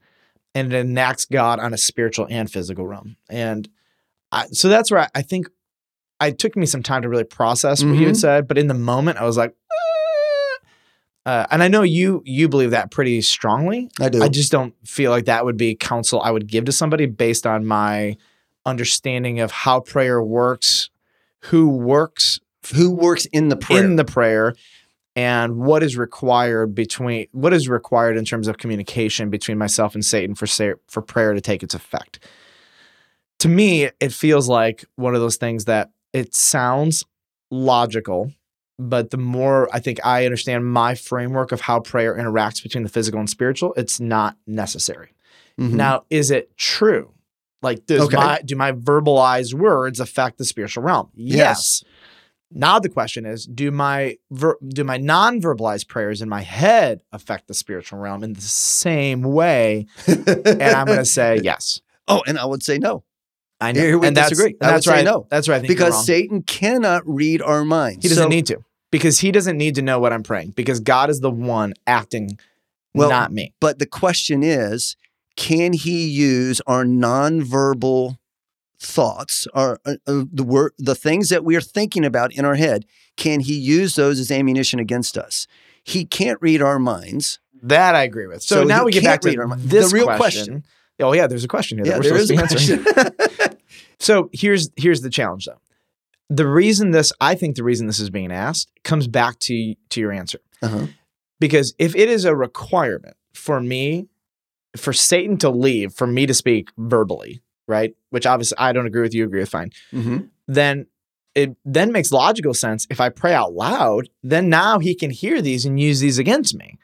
and 0.55 0.71
it 0.73 0.77
enacts 0.77 1.25
God 1.25 1.59
on 1.59 1.73
a 1.73 1.77
spiritual 1.77 2.27
and 2.29 2.49
physical 2.51 2.85
realm. 2.85 3.15
And 3.29 3.67
I, 4.31 4.47
so 4.47 4.67
that's 4.69 4.91
where 4.91 5.01
I, 5.01 5.07
I 5.15 5.21
think 5.21 5.47
it 6.21 6.39
took 6.39 6.55
me 6.55 6.65
some 6.65 6.83
time 6.83 7.01
to 7.01 7.09
really 7.09 7.23
process 7.23 7.83
what 7.83 7.97
you 7.97 8.05
had 8.05 8.15
Mhm. 8.15 8.19
said, 8.19 8.47
but 8.47 8.57
in 8.57 8.67
the 8.67 8.73
moment 8.73 9.17
I 9.17 9.25
was 9.25 9.35
like, 9.37 9.53
"Uh," 11.25 11.29
uh, 11.29 11.45
and 11.51 11.61
I 11.63 11.67
know 11.67 11.81
you 11.83 12.21
you 12.25 12.47
believe 12.49 12.71
that 12.71 12.91
pretty 12.91 13.21
strongly. 13.21 13.89
I 13.99 14.09
do. 14.09 14.21
I 14.23 14.29
just 14.29 14.51
don't 14.51 14.73
feel 14.87 15.11
like 15.11 15.25
that 15.25 15.45
would 15.45 15.57
be 15.57 15.75
counsel 15.75 16.21
I 16.21 16.31
would 16.31 16.47
give 16.47 16.65
to 16.65 16.71
somebody 16.71 17.05
based 17.05 17.45
on 17.45 17.65
my 17.65 18.15
understanding 18.65 19.39
of 19.39 19.51
how 19.51 19.79
prayer 19.81 20.21
works, 20.23 20.89
who 21.45 21.67
works 21.69 22.39
Who 22.75 22.91
works 22.91 23.25
in 23.25 23.49
the 23.49 23.57
prayer? 23.57 23.83
in 23.83 23.95
the 23.97 24.05
prayer 24.05 24.55
and 25.15 25.57
what 25.57 25.83
is 25.83 25.95
required 25.97 26.73
between 26.73 27.27
what 27.31 27.53
is 27.53 27.69
required 27.69 28.17
in 28.17 28.25
terms 28.25 28.47
of 28.47 28.57
communication 28.57 29.29
between 29.29 29.57
myself 29.57 29.93
and 29.93 30.03
Satan 30.03 30.35
for 30.35 30.47
say, 30.47 30.73
for 30.87 31.01
prayer 31.01 31.33
to 31.33 31.41
take 31.41 31.61
its 31.63 31.73
effect. 31.75 32.19
To 33.39 33.49
me, 33.49 33.89
it 33.99 34.11
feels 34.13 34.47
like 34.47 34.85
one 34.95 35.15
of 35.15 35.21
those 35.21 35.35
things 35.37 35.65
that 35.65 35.91
it 36.13 36.33
sounds 36.33 37.03
logical, 37.51 38.31
but 38.79 39.09
the 39.11 39.17
more 39.17 39.69
I 39.73 39.79
think 39.79 39.99
I 40.05 40.25
understand 40.25 40.65
my 40.65 40.95
framework 40.95 41.51
of 41.51 41.61
how 41.61 41.79
prayer 41.79 42.15
interacts 42.15 42.63
between 42.63 42.83
the 42.83 42.89
physical 42.89 43.19
and 43.19 43.29
spiritual, 43.29 43.73
it's 43.75 43.99
not 43.99 44.37
necessary. 44.47 45.13
Mhm. 45.59 45.73
Now, 45.73 46.03
is 46.09 46.31
it 46.31 46.55
true? 46.57 47.11
Like, 47.61 47.85
does 47.85 48.01
Okay. 48.01 48.17
my 48.17 48.41
do 48.43 48.55
my 48.55 48.71
verbalized 48.71 49.53
words 49.53 49.99
affect 49.99 50.37
the 50.37 50.45
spiritual 50.45 50.83
realm? 50.83 51.09
Yes. 51.13 51.83
Now 52.53 52.79
the 52.79 52.89
question 52.89 53.25
is, 53.25 53.45
do 53.45 53.71
my 53.71 54.17
ver- 54.31 54.57
do 54.67 54.83
my 54.83 54.97
non-verbalized 54.97 55.87
prayers 55.87 56.21
in 56.21 56.29
my 56.29 56.41
head 56.41 57.01
affect 57.11 57.47
the 57.47 57.53
spiritual 57.53 57.99
realm 57.99 58.23
in 58.23 58.33
the 58.33 58.41
same 58.41 59.23
way? 59.23 59.87
And 60.07 60.61
I'm 60.61 60.85
going 60.85 60.99
to 60.99 61.05
say 61.05 61.39
yes. 61.43 61.81
oh, 62.07 62.21
and 62.27 62.37
I 62.37 62.45
would 62.45 62.61
say 62.63 62.77
no 62.77 63.03
I 63.61 63.71
know. 63.71 63.81
Here 63.81 63.97
we 63.97 64.07
and 64.07 64.17
that's, 64.17 64.29
disagree. 64.29 64.55
and 64.59 64.63
I 64.63 64.65
would 64.67 64.75
that's 64.75 64.85
say 64.85 64.91
right. 64.91 65.05
no. 65.05 65.25
That's 65.29 65.47
right. 65.47 65.55
I 65.55 65.59
think 65.59 65.69
you're 65.69 65.77
because. 65.77 66.05
Satan 66.05 66.41
cannot 66.43 67.01
read 67.07 67.41
our 67.41 67.63
minds. 67.63 68.03
he 68.03 68.09
doesn't 68.09 68.23
So- 68.25 68.29
need 68.29 68.45
to 68.47 68.63
because 68.91 69.19
he 69.19 69.31
doesn't 69.31 69.57
need 69.57 69.75
to 69.75 69.81
know 69.81 69.99
what 69.99 70.13
I'm 70.13 70.21
praying 70.23 70.51
because 70.51 70.79
God 70.79 71.09
is 71.09 71.21
the 71.21 71.31
one 71.31 71.73
acting, 71.87 72.37
Well, 72.93 73.09
not 73.09 73.31
me. 73.31 73.53
But 73.59 73.79
the 73.79 73.85
question 73.87 74.43
is, 74.43 74.95
can 75.35 75.73
he 75.73 76.07
use 76.07 76.61
our 76.67 76.83
nonverbal 76.83 78.17
thoughts, 78.83 79.47
are 79.53 79.79
uh, 79.85 79.95
uh, 80.05 80.23
the 80.31 80.43
word, 80.43 80.73
the 80.77 80.95
things 80.95 81.29
that 81.29 81.43
we 81.43 81.55
are 81.55 81.61
thinking 81.61 82.05
about 82.05 82.33
in 82.33 82.45
our 82.45 82.55
head? 82.55 82.85
Can 83.15 83.39
he 83.39 83.53
use 83.55 83.95
those 83.95 84.19
as 84.19 84.31
ammunition 84.31 84.79
against 84.79 85.17
us? 85.17 85.47
He 85.83 86.05
can't 86.05 86.39
read 86.41 86.61
our 86.61 86.79
minds. 86.79 87.39
That 87.61 87.95
I 87.95 88.03
agree 88.03 88.27
with. 88.27 88.43
So, 88.43 88.57
So 88.57 88.63
now 88.63 88.83
we 88.85 88.91
get 88.91 89.03
back 89.03 89.21
to 89.21 89.55
this 89.57 89.89
The 89.91 89.95
real 89.95 90.05
question. 90.05 90.63
Oh 90.99 91.13
yeah, 91.13 91.27
there's 91.27 91.43
a 91.43 91.47
question 91.47 91.77
here. 91.77 91.85
Yeah, 91.85 91.93
that 91.93 92.03
we're 92.03 92.09
there 92.09 92.17
is 92.17 92.31
a 92.31 92.35
supposed 92.35 92.57
to 92.57 92.77
be 92.77 92.81
answering. 92.81 92.93
question. 92.93 93.57
So 93.99 94.29
here's 94.33 94.69
here's 94.75 94.99
the 95.01 95.09
challenge 95.09 95.45
though. 95.45 95.61
The 96.29 96.47
reason 96.47 96.91
this 96.91 97.13
I 97.21 97.35
think 97.35 97.55
the 97.55 97.63
reason 97.63 97.87
this 97.87 97.99
is 97.99 98.09
being 98.09 98.31
asked 98.33 98.69
comes 98.83 99.07
back 99.07 99.39
to 99.41 99.75
to 99.89 99.99
your 100.01 100.11
answer. 100.11 100.39
uh-huh. 100.61 100.87
Because 101.39 101.73
if 101.79 101.95
it 101.95 102.09
is 102.09 102.25
a 102.25 102.35
requirement 102.35 103.15
for 103.33 103.59
me 103.61 104.07
for 104.75 104.91
Satan 104.93 105.37
to 105.37 105.49
leave, 105.49 105.93
for 105.93 106.07
me 106.07 106.25
to 106.25 106.33
speak 106.33 106.69
verbally, 106.77 107.41
right? 107.67 107.95
Which 108.09 108.25
obviously 108.25 108.57
I 108.57 108.73
don't 108.73 108.85
agree 108.85 109.01
with 109.01 109.13
you, 109.13 109.25
agree 109.25 109.41
with 109.41 109.49
fine. 109.49 109.71
hmm 109.91 110.17
Then 110.47 110.87
it 111.35 111.55
then 111.65 111.91
makes 111.91 112.11
logical 112.11 112.53
sense 112.53 112.85
if 112.89 113.01
I 113.01 113.09
pray 113.09 113.33
out 113.33 113.53
loud, 113.53 114.09
then 114.21 114.49
now 114.49 114.79
he 114.79 114.93
can 114.95 115.09
hear 115.09 115.41
these 115.41 115.65
and 115.65 115.79
use 115.79 115.99
these 115.99 116.19
against 116.19 116.55
me. 116.55 116.77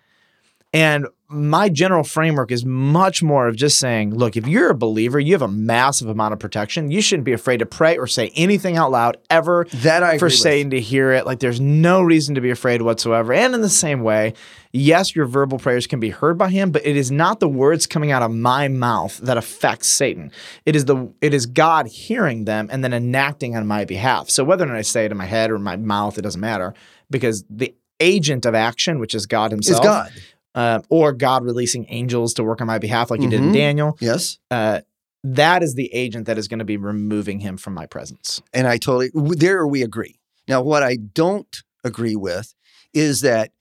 And 0.74 1.08
my 1.32 1.70
general 1.70 2.04
framework 2.04 2.52
is 2.52 2.66
much 2.66 3.22
more 3.22 3.48
of 3.48 3.56
just 3.56 3.78
saying, 3.78 4.16
look, 4.16 4.36
if 4.36 4.48
you're 4.48 4.72
a 4.72 4.76
believer, 4.76 5.20
you 5.20 5.34
have 5.34 5.44
a 5.44 5.48
massive 5.48 6.08
amount 6.08 6.34
of 6.34 6.40
protection. 6.40 6.90
You 6.90 7.02
shouldn't 7.02 7.26
be 7.26 7.34
afraid 7.34 7.58
to 7.58 7.68
pray 7.68 7.98
or 7.98 8.08
say 8.08 8.32
anything 8.36 8.78
out 8.78 8.90
loud 8.90 9.18
ever 9.30 9.66
That 9.76 10.02
I 10.02 10.18
for 10.18 10.26
with. 10.26 10.34
Satan 10.34 10.72
to 10.72 10.80
hear 10.80 11.12
it. 11.12 11.28
Like 11.28 11.40
there's 11.40 11.60
no 11.62 12.02
reason 12.02 12.34
to 12.36 12.42
be 12.42 12.50
afraid 12.50 12.82
whatsoever. 12.82 13.32
And 13.32 13.54
in 13.54 13.62
the 13.62 13.70
same 13.70 14.02
way, 14.02 14.34
yes, 14.72 15.16
your 15.16 15.28
verbal 15.28 15.60
prayers 15.60 15.86
can 15.86 16.00
be 16.00 16.10
heard 16.10 16.38
by 16.38 16.50
him, 16.50 16.72
but 16.72 16.86
it 16.86 16.98
is 16.98 17.12
not 17.12 17.40
the 17.40 17.50
words 17.50 17.86
coming 17.86 18.12
out 18.12 18.24
of 18.24 18.32
my 18.32 18.68
mouth 18.68 19.18
that 19.20 19.38
affects 19.38 19.88
Satan. 19.88 20.32
It 20.66 20.76
is 20.76 20.86
the 20.86 21.12
it 21.22 21.36
is 21.36 21.46
God 21.46 21.88
hearing 21.88 22.46
them 22.46 22.70
and 22.72 22.84
then 22.84 22.94
enacting 22.94 23.56
on 23.56 23.68
my 23.68 23.86
behalf. 23.86 24.32
So 24.32 24.44
whether 24.44 24.66
or 24.66 24.68
not 24.68 24.78
I 24.78 24.82
say 24.82 25.06
it 25.06 25.12
in 25.12 25.18
my 25.18 25.26
head 25.26 25.52
or 25.52 25.56
in 25.56 25.64
my 25.64 25.78
mouth, 25.78 26.18
it 26.18 26.22
doesn't 26.22 26.42
matter 26.42 26.74
because 27.12 27.44
the 27.52 27.76
agent 28.00 28.46
of 28.46 28.56
action, 28.56 28.98
which 29.00 29.14
is 29.14 29.26
God 29.26 29.52
himself, 29.52 29.80
Is 29.80 29.86
God. 29.86 30.12
Uh, 30.56 30.79
or 30.89 31.13
God 31.13 31.44
releasing 31.44 31.86
angels 31.89 32.34
to 32.36 32.44
work 32.44 32.62
on 32.62 32.68
my 32.68 32.79
behalf, 32.79 33.12
like 33.12 33.22
He 33.22 33.27
did 33.27 33.39
in 33.41 33.50
Mhm. 33.50 33.53
Daniel, 33.53 33.98
Yes. 34.01 34.39
uh, 34.51 34.82
that 35.24 35.62
is 35.63 35.75
the 35.75 35.94
agent 35.94 36.25
that 36.27 36.38
is 36.38 36.48
going 36.48 36.60
to 36.60 36.65
be 36.65 36.77
removing 36.77 37.41
him 37.41 37.58
from 37.58 37.74
my 37.74 37.86
presence. 37.86 38.41
And 38.53 38.68
I 38.68 38.77
totally, 38.77 39.12
there 39.13 39.68
we 39.68 39.84
agree. 39.84 40.20
Now, 40.48 40.62
what 40.62 40.82
I 40.82 40.96
don't 40.96 41.62
agree 41.84 42.15
with 42.15 42.53
is 42.94 43.22
that 43.22 43.51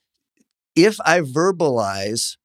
if 0.76 0.98
I 1.04 1.20
verbalize 1.20 2.36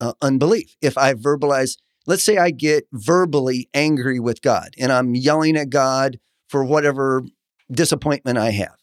uh, 0.00 0.12
unbelief, 0.20 0.76
if 0.82 0.98
I 0.98 1.14
verbalize, 1.14 1.78
let's 2.06 2.22
say 2.24 2.36
I 2.36 2.50
get 2.50 2.86
verbally 2.92 3.68
angry 3.72 4.18
with 4.18 4.42
God 4.42 4.70
and 4.78 4.90
I'm 4.92 5.14
yelling 5.14 5.56
at 5.56 5.70
God 5.70 6.18
for 6.48 6.64
whatever 6.64 7.22
disappointment 7.70 8.36
I 8.36 8.50
have, 8.50 8.74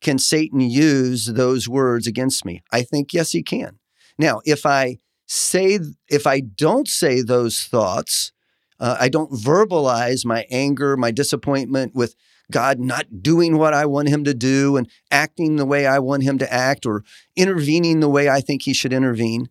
can 0.00 0.18
Satan 0.18 0.60
use 0.60 1.26
those 1.26 1.68
words 1.68 2.06
against 2.06 2.44
me? 2.44 2.62
I 2.72 2.82
think, 2.82 3.12
yes, 3.12 3.32
he 3.32 3.42
can. 3.42 3.78
Now, 4.18 4.40
if 4.44 4.66
I 4.66 4.98
say, 5.26 5.78
if 6.08 6.26
I 6.26 6.40
don't 6.40 6.88
say 6.88 7.22
those 7.22 7.64
thoughts, 7.64 8.32
uh, 8.78 8.96
I 8.98 9.08
don't 9.08 9.32
verbalize 9.32 10.24
my 10.24 10.46
anger, 10.50 10.96
my 10.96 11.10
disappointment 11.10 11.94
with 11.94 12.14
God 12.50 12.78
not 12.78 13.22
doing 13.22 13.56
what 13.56 13.74
I 13.74 13.86
want 13.86 14.08
him 14.08 14.24
to 14.24 14.34
do 14.34 14.76
and 14.76 14.88
acting 15.10 15.56
the 15.56 15.64
way 15.64 15.86
I 15.86 15.98
want 15.98 16.22
him 16.22 16.38
to 16.38 16.52
act 16.52 16.84
or 16.84 17.04
intervening 17.36 18.00
the 18.00 18.08
way 18.08 18.28
I 18.28 18.40
think 18.40 18.62
he 18.62 18.74
should 18.74 18.92
intervene. 18.92 19.48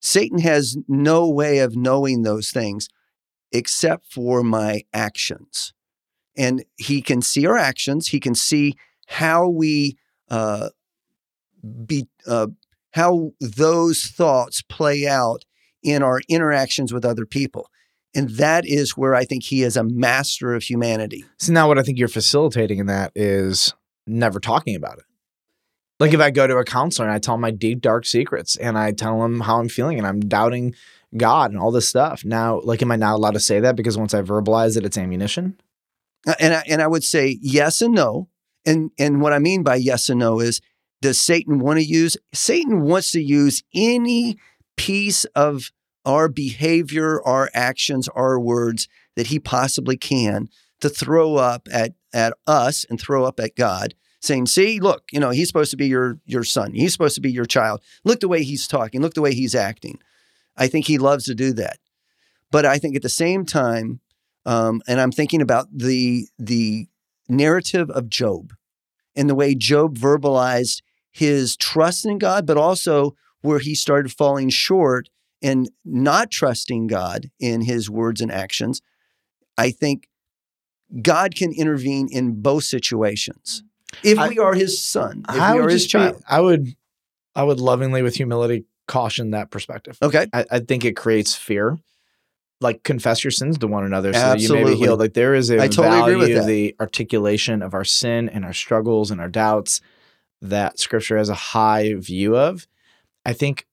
Satan 0.00 0.38
has 0.38 0.76
no 0.88 1.28
way 1.28 1.58
of 1.58 1.76
knowing 1.76 2.22
those 2.22 2.50
things 2.50 2.88
except 3.52 4.12
for 4.12 4.42
my 4.42 4.82
actions. 4.92 5.72
And 6.36 6.64
he 6.76 7.02
can 7.02 7.20
see 7.22 7.46
our 7.46 7.58
actions, 7.58 8.08
he 8.08 8.20
can 8.20 8.34
see 8.34 8.76
how 9.06 9.48
we 9.48 9.98
uh, 10.30 10.70
be, 11.86 12.06
uh, 12.26 12.48
how 12.92 13.32
those 13.40 14.04
thoughts 14.06 14.62
play 14.62 15.06
out 15.06 15.44
in 15.82 16.02
our 16.02 16.20
interactions 16.28 16.92
with 16.92 17.04
other 17.04 17.26
people. 17.26 17.68
And 18.14 18.30
that 18.30 18.66
is 18.66 18.96
where 18.96 19.14
I 19.14 19.24
think 19.24 19.44
he 19.44 19.62
is 19.62 19.76
a 19.76 19.84
master 19.84 20.54
of 20.54 20.62
humanity. 20.62 21.24
So 21.38 21.52
now 21.52 21.66
what 21.68 21.78
I 21.78 21.82
think 21.82 21.98
you're 21.98 22.08
facilitating 22.08 22.78
in 22.78 22.86
that 22.86 23.12
is 23.14 23.74
never 24.06 24.38
talking 24.38 24.76
about 24.76 24.98
it. 24.98 25.04
Like 25.98 26.12
if 26.12 26.20
I 26.20 26.30
go 26.30 26.46
to 26.46 26.56
a 26.56 26.64
counselor 26.64 27.08
and 27.08 27.14
I 27.14 27.18
tell 27.18 27.36
him 27.36 27.40
my 27.40 27.50
deep 27.50 27.80
dark 27.80 28.04
secrets 28.04 28.56
and 28.56 28.76
I 28.76 28.92
tell 28.92 29.24
him 29.24 29.40
how 29.40 29.60
I'm 29.60 29.68
feeling 29.68 29.98
and 29.98 30.06
I'm 30.06 30.20
doubting 30.20 30.74
God 31.16 31.52
and 31.52 31.60
all 31.60 31.70
this 31.70 31.88
stuff. 31.88 32.24
Now, 32.24 32.60
like, 32.60 32.82
am 32.82 32.90
I 32.90 32.96
not 32.96 33.14
allowed 33.14 33.34
to 33.34 33.40
say 33.40 33.60
that 33.60 33.76
because 33.76 33.98
once 33.98 34.14
I 34.14 34.22
verbalize 34.22 34.76
it, 34.76 34.84
it's 34.84 34.98
ammunition? 34.98 35.60
Uh, 36.26 36.34
And 36.40 36.54
I, 36.54 36.64
and 36.68 36.82
I 36.82 36.86
would 36.86 37.04
say 37.04 37.38
yes 37.40 37.82
and 37.82 37.94
no. 37.94 38.28
And 38.64 38.90
and 38.98 39.20
what 39.20 39.32
I 39.32 39.38
mean 39.38 39.62
by 39.62 39.76
yes 39.76 40.08
and 40.08 40.20
no 40.20 40.40
is 40.40 40.60
does 41.02 41.20
Satan 41.20 41.58
want 41.58 41.78
to 41.78 41.84
use 41.84 42.16
Satan 42.32 42.82
wants 42.82 43.12
to 43.12 43.22
use 43.22 43.62
any 43.74 44.38
piece 44.76 45.24
of 45.36 45.70
our 46.06 46.28
behavior, 46.28 47.20
our 47.22 47.50
actions, 47.52 48.08
our 48.08 48.40
words 48.40 48.88
that 49.16 49.26
he 49.26 49.38
possibly 49.38 49.96
can 49.96 50.48
to 50.80 50.88
throw 50.88 51.36
up 51.36 51.68
at 51.70 51.94
at 52.14 52.34
us 52.46 52.86
and 52.88 53.00
throw 53.00 53.24
up 53.24 53.40
at 53.40 53.56
God, 53.56 53.94
saying, 54.20 54.46
"See, 54.46 54.80
look, 54.80 55.04
you 55.12 55.20
know, 55.20 55.30
he's 55.30 55.48
supposed 55.48 55.72
to 55.72 55.76
be 55.76 55.88
your 55.88 56.18
your 56.24 56.44
son. 56.44 56.72
He's 56.72 56.92
supposed 56.92 57.16
to 57.16 57.20
be 57.20 57.32
your 57.32 57.44
child. 57.44 57.82
Look 58.04 58.20
the 58.20 58.28
way 58.28 58.44
he's 58.44 58.66
talking. 58.66 59.02
Look 59.02 59.14
the 59.14 59.22
way 59.22 59.34
he's 59.34 59.54
acting." 59.54 59.98
I 60.56 60.68
think 60.68 60.86
he 60.86 60.98
loves 60.98 61.24
to 61.24 61.34
do 61.34 61.52
that. 61.54 61.78
But 62.50 62.66
I 62.66 62.78
think 62.78 62.94
at 62.94 63.02
the 63.02 63.08
same 63.08 63.46
time, 63.46 64.00
um, 64.44 64.82
and 64.86 65.00
I'm 65.00 65.12
thinking 65.12 65.42
about 65.42 65.66
the 65.72 66.28
the 66.38 66.86
narrative 67.28 67.90
of 67.90 68.08
Job 68.08 68.52
and 69.16 69.28
the 69.28 69.34
way 69.34 69.54
Job 69.54 69.98
verbalized 69.98 70.82
his 71.12 71.56
trust 71.56 72.06
in 72.06 72.18
God, 72.18 72.46
but 72.46 72.56
also 72.56 73.14
where 73.42 73.58
he 73.58 73.74
started 73.74 74.12
falling 74.12 74.48
short 74.48 75.08
and 75.42 75.70
not 75.84 76.30
trusting 76.30 76.86
God 76.86 77.30
in 77.38 77.62
his 77.62 77.90
words 77.90 78.20
and 78.20 78.32
actions. 78.32 78.80
I 79.58 79.70
think 79.70 80.08
God 81.02 81.34
can 81.34 81.52
intervene 81.52 82.08
in 82.10 82.40
both 82.40 82.64
situations 82.64 83.62
mm. 83.92 83.98
if 84.02 84.18
I- 84.18 84.28
we 84.28 84.38
are 84.38 84.54
his 84.54 84.82
son, 84.82 85.24
if 85.28 85.40
I 85.40 85.52
we 85.54 85.58
are 85.58 85.62
would 85.62 85.72
his 85.72 85.82
just 85.86 85.94
be, 85.94 85.98
child. 85.98 86.22
I 86.28 86.40
would, 86.40 86.74
I 87.34 87.42
would 87.42 87.60
lovingly, 87.60 88.02
with 88.02 88.16
humility, 88.16 88.64
caution 88.86 89.30
that 89.30 89.50
perspective. 89.50 89.98
Okay. 90.02 90.26
I, 90.32 90.44
I 90.50 90.58
think 90.60 90.84
it 90.84 90.96
creates 90.96 91.34
fear. 91.34 91.78
Like 92.60 92.84
confess 92.84 93.24
your 93.24 93.32
sins 93.32 93.58
to 93.58 93.66
one 93.66 93.84
another 93.84 94.12
so 94.12 94.20
that 94.20 94.40
you 94.40 94.48
may 94.50 94.54
be 94.54 94.60
Absolutely. 94.60 94.86
healed. 94.86 95.00
Like 95.00 95.14
there 95.14 95.34
is 95.34 95.50
a 95.50 95.60
I 95.60 95.66
totally 95.66 95.98
agree 95.98 96.14
value 96.14 96.36
with 96.36 96.46
the 96.46 96.76
articulation 96.78 97.60
of 97.60 97.74
our 97.74 97.84
sin 97.84 98.28
and 98.28 98.44
our 98.44 98.52
struggles 98.52 99.10
and 99.10 99.20
our 99.20 99.28
doubts 99.28 99.80
that 100.42 100.78
Scripture 100.78 101.16
has 101.16 101.28
a 101.28 101.34
high 101.34 101.94
view 101.94 102.36
of. 102.36 102.66
I 103.24 103.32
think 103.32 103.66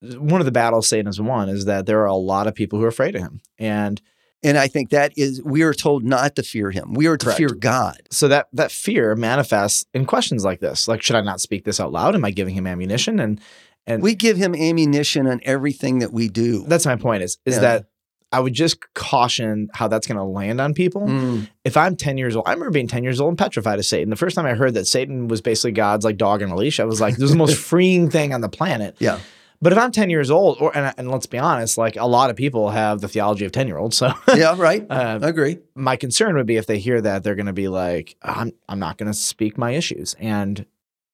one 0.00 0.40
of 0.40 0.44
the 0.44 0.52
battles 0.52 0.88
Satan 0.88 1.06
has 1.06 1.20
won 1.20 1.48
is 1.48 1.64
that 1.66 1.86
there 1.86 2.00
are 2.00 2.06
a 2.06 2.14
lot 2.14 2.46
of 2.46 2.54
people 2.54 2.78
who 2.78 2.84
are 2.84 2.88
afraid 2.88 3.14
of 3.16 3.22
him, 3.22 3.40
and 3.58 4.00
And 4.42 4.58
I 4.58 4.68
think 4.68 4.90
that 4.90 5.12
is, 5.16 5.42
we 5.42 5.62
are 5.62 5.72
told 5.72 6.04
not 6.04 6.36
to 6.36 6.42
fear 6.42 6.70
him. 6.70 6.92
We 6.92 7.06
are 7.06 7.16
to 7.16 7.24
Correct. 7.24 7.38
fear 7.38 7.48
God. 7.48 8.02
so 8.10 8.28
that 8.28 8.48
that 8.52 8.70
fear 8.70 9.16
manifests 9.16 9.86
in 9.94 10.04
questions 10.04 10.44
like 10.44 10.60
this: 10.60 10.86
like, 10.86 11.00
should 11.02 11.16
I 11.16 11.22
not 11.22 11.40
speak 11.40 11.64
this 11.64 11.80
out 11.80 11.92
loud? 11.92 12.14
Am 12.14 12.24
I 12.24 12.30
giving 12.30 12.54
him 12.54 12.66
ammunition? 12.66 13.18
And 13.20 13.40
and 13.86 14.02
We 14.02 14.14
give 14.14 14.36
him 14.36 14.54
ammunition 14.54 15.26
on 15.26 15.40
everything 15.44 15.98
that 16.00 16.12
we 16.12 16.28
do. 16.28 16.64
that's 16.68 16.84
my 16.86 16.96
point 16.96 17.22
is 17.22 17.38
is 17.46 17.54
Yeah. 17.54 17.60
that 17.62 17.86
I 18.34 18.40
would 18.40 18.52
just 18.52 18.92
caution 18.94 19.68
how 19.72 19.86
that's 19.86 20.08
going 20.08 20.16
to 20.16 20.24
land 20.24 20.60
on 20.60 20.74
people. 20.74 21.02
Mm. 21.02 21.48
If 21.64 21.76
I'm 21.76 21.94
10 21.94 22.18
years 22.18 22.34
old, 22.34 22.48
I 22.48 22.50
remember 22.50 22.72
being 22.72 22.88
10 22.88 23.04
years 23.04 23.20
old 23.20 23.28
and 23.28 23.38
petrified 23.38 23.78
of 23.78 23.86
Satan. 23.86 24.10
The 24.10 24.16
first 24.16 24.34
time 24.34 24.44
I 24.44 24.54
heard 24.54 24.74
that 24.74 24.88
Satan 24.88 25.28
was 25.28 25.40
basically 25.40 25.70
God's 25.70 26.04
like 26.04 26.16
dog 26.16 26.42
on 26.42 26.50
a 26.50 26.56
leash, 26.56 26.80
I 26.80 26.84
was 26.84 27.00
like, 27.00 27.14
this 27.14 27.26
is 27.26 27.30
the 27.30 27.36
most 27.36 27.56
freeing 27.70 28.10
thing 28.10 28.34
on 28.34 28.40
the 28.40 28.48
planet. 28.48 28.96
Yeah. 28.98 29.20
But 29.62 29.72
if 29.72 29.78
I'm 29.78 29.92
10 29.92 30.10
years 30.10 30.32
old, 30.32 30.58
or 30.60 30.76
and, 30.76 30.92
and 30.98 31.12
let's 31.12 31.26
be 31.26 31.38
honest, 31.38 31.78
like 31.78 31.94
a 31.94 32.06
lot 32.06 32.28
of 32.28 32.34
people 32.34 32.70
have 32.70 33.00
the 33.00 33.06
theology 33.06 33.44
of 33.44 33.52
10 33.52 33.68
year 33.68 33.78
olds. 33.78 33.96
So 33.96 34.12
Yeah, 34.34 34.56
right. 34.58 34.84
uh, 34.90 35.20
I 35.22 35.28
agree. 35.28 35.58
my 35.76 35.94
concern 35.94 36.34
would 36.34 36.46
be 36.46 36.56
if 36.56 36.66
they 36.66 36.80
hear 36.80 37.00
that, 37.02 37.22
they're 37.22 37.36
going 37.36 37.46
to 37.46 37.52
be 37.52 37.68
like, 37.68 38.16
I'm, 38.20 38.50
I'm 38.68 38.80
not 38.80 38.98
going 38.98 39.12
to 39.12 39.16
speak 39.16 39.56
my 39.56 39.70
issues. 39.70 40.16
And 40.18 40.66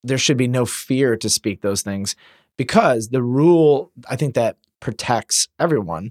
there 0.03 0.17
should 0.17 0.39
be 0.39 0.49
no 0.49 0.65
fear 0.65 1.19
to 1.19 1.29
speak 1.29 1.61
those 1.61 1.83
things 1.83 2.17
because 2.57 3.11
the 3.11 3.23
rule, 3.23 3.93
I 4.09 4.17
think, 4.17 4.35
that 4.37 4.57
protects 4.81 5.49
everyone 5.59 6.11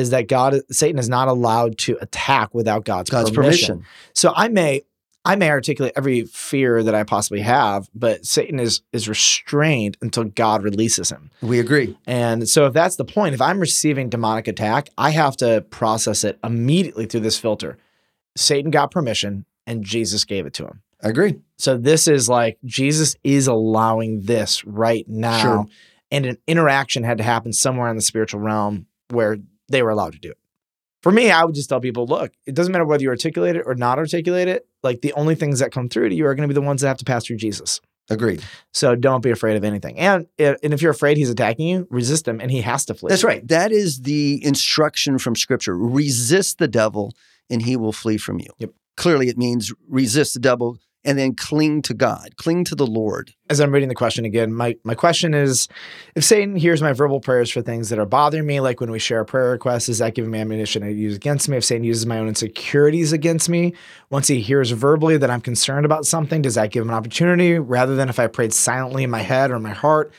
is 0.00 0.10
that 0.10 0.26
God, 0.26 0.56
Satan 0.70 0.98
is 0.98 1.08
not 1.08 1.28
allowed 1.28 1.78
to 1.78 1.96
attack 2.00 2.52
without 2.54 2.84
God's, 2.84 3.10
God's 3.10 3.30
permission. 3.30 3.76
permission. 3.76 3.90
So 4.14 4.32
I 4.34 4.48
may, 4.48 4.82
I 5.24 5.36
may 5.36 5.50
articulate 5.50 5.92
every 5.96 6.24
fear 6.24 6.82
that 6.82 6.94
I 6.94 7.04
possibly 7.04 7.40
have, 7.40 7.88
but 7.94 8.24
Satan 8.24 8.58
is 8.58 8.80
is 8.92 9.08
restrained 9.08 9.98
until 10.00 10.24
God 10.24 10.62
releases 10.62 11.10
him. 11.10 11.30
We 11.42 11.60
agree. 11.60 11.96
And 12.06 12.48
so 12.48 12.66
if 12.66 12.72
that's 12.72 12.96
the 12.96 13.04
point, 13.04 13.34
if 13.34 13.40
I'm 13.40 13.60
receiving 13.60 14.08
demonic 14.08 14.48
attack, 14.48 14.88
I 14.96 15.10
have 15.10 15.36
to 15.36 15.60
process 15.70 16.24
it 16.24 16.38
immediately 16.42 17.06
through 17.06 17.20
this 17.20 17.38
filter. 17.38 17.76
Satan 18.36 18.70
got 18.70 18.90
permission 18.90 19.44
and 19.66 19.84
Jesus 19.84 20.24
gave 20.24 20.46
it 20.46 20.54
to 20.54 20.66
him. 20.66 20.82
I 21.02 21.08
agree. 21.08 21.40
So 21.58 21.76
this 21.76 22.08
is 22.08 22.28
like 22.28 22.58
Jesus 22.64 23.16
is 23.22 23.46
allowing 23.46 24.22
this 24.22 24.64
right 24.64 25.06
now. 25.08 25.42
Sure. 25.42 25.66
And 26.10 26.26
an 26.26 26.38
interaction 26.46 27.04
had 27.04 27.18
to 27.18 27.24
happen 27.24 27.52
somewhere 27.52 27.88
in 27.88 27.96
the 27.96 28.02
spiritual 28.02 28.40
realm 28.40 28.86
where 29.10 29.38
they 29.70 29.82
were 29.82 29.90
allowed 29.90 30.12
to 30.12 30.18
do 30.18 30.30
it. 30.30 30.38
For 31.02 31.10
me, 31.10 31.30
I 31.30 31.44
would 31.44 31.54
just 31.54 31.68
tell 31.68 31.80
people, 31.80 32.06
look, 32.06 32.32
it 32.46 32.54
doesn't 32.54 32.72
matter 32.72 32.84
whether 32.84 33.02
you 33.02 33.08
articulate 33.08 33.56
it 33.56 33.62
or 33.64 33.74
not 33.74 33.98
articulate 33.98 34.48
it. 34.48 34.66
Like 34.82 35.00
the 35.00 35.14
only 35.14 35.34
things 35.34 35.60
that 35.60 35.72
come 35.72 35.88
through 35.88 36.10
to 36.10 36.14
you 36.14 36.26
are 36.26 36.34
going 36.34 36.46
to 36.46 36.52
be 36.52 36.58
the 36.58 36.66
ones 36.66 36.82
that 36.82 36.88
have 36.88 36.98
to 36.98 37.04
pass 37.04 37.26
through 37.26 37.38
Jesus. 37.38 37.80
Agreed. 38.10 38.42
So 38.74 38.96
don't 38.96 39.22
be 39.22 39.30
afraid 39.30 39.56
of 39.56 39.64
anything. 39.64 39.98
And 39.98 40.26
eh, 40.38 40.56
and 40.62 40.74
if 40.74 40.82
you're 40.82 40.90
afraid 40.90 41.16
he's 41.16 41.30
attacking 41.30 41.68
you, 41.68 41.86
resist 41.90 42.26
him 42.26 42.40
and 42.40 42.50
he 42.50 42.60
has 42.60 42.84
to 42.86 42.94
flee. 42.94 43.08
That's 43.08 43.24
right. 43.24 43.46
That 43.46 43.70
is 43.70 44.02
the 44.02 44.44
instruction 44.44 45.18
from 45.18 45.36
Scripture. 45.36 45.76
Resist 45.76 46.58
the 46.58 46.68
devil, 46.68 47.14
and 47.48 47.62
he 47.62 47.76
will 47.76 47.92
flee 47.92 48.18
from 48.18 48.40
you. 48.40 48.48
Yep. 48.58 48.70
Clearly, 48.96 49.28
it 49.28 49.38
means 49.38 49.72
resist 49.88 50.34
the 50.34 50.40
devil 50.40 50.78
and 51.04 51.18
then 51.18 51.34
cling 51.34 51.80
to 51.82 51.94
God, 51.94 52.36
cling 52.36 52.64
to 52.64 52.74
the 52.74 52.86
Lord. 52.86 53.32
As 53.48 53.60
I'm 53.60 53.72
reading 53.72 53.88
the 53.88 53.94
question 53.94 54.24
again, 54.24 54.52
my 54.52 54.76
my 54.84 54.94
question 54.94 55.32
is 55.34 55.66
if 56.14 56.24
Satan 56.24 56.56
hears 56.56 56.82
my 56.82 56.92
verbal 56.92 57.20
prayers 57.20 57.50
for 57.50 57.62
things 57.62 57.88
that 57.88 57.98
are 57.98 58.06
bothering 58.06 58.46
me, 58.46 58.60
like 58.60 58.80
when 58.80 58.90
we 58.90 58.98
share 58.98 59.20
a 59.20 59.24
prayer 59.24 59.50
request, 59.50 59.86
does 59.86 59.98
that 59.98 60.14
give 60.14 60.26
him 60.26 60.34
ammunition 60.34 60.82
to 60.82 60.92
use 60.92 61.16
against 61.16 61.48
me? 61.48 61.56
If 61.56 61.64
Satan 61.64 61.84
uses 61.84 62.06
my 62.06 62.18
own 62.18 62.28
insecurities 62.28 63.12
against 63.12 63.48
me, 63.48 63.74
once 64.10 64.28
he 64.28 64.40
hears 64.40 64.70
verbally 64.70 65.16
that 65.16 65.30
I'm 65.30 65.40
concerned 65.40 65.86
about 65.86 66.04
something, 66.04 66.42
does 66.42 66.54
that 66.56 66.70
give 66.70 66.82
him 66.82 66.90
an 66.90 66.96
opportunity 66.96 67.58
rather 67.58 67.96
than 67.96 68.08
if 68.08 68.18
I 68.18 68.26
prayed 68.26 68.52
silently 68.52 69.04
in 69.04 69.10
my 69.10 69.22
head 69.22 69.50
or 69.50 69.56
in 69.56 69.62
my 69.62 69.72
heart? 69.72 70.12